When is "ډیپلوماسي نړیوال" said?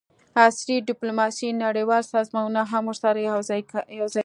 0.89-2.03